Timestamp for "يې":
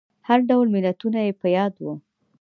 1.27-1.33